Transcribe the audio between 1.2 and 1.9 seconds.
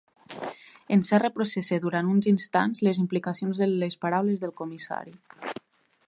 processa